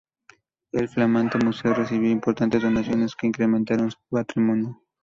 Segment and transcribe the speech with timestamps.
[0.71, 4.81] El flamante Museo recibió importantes donaciones que incrementaron su patrimonio.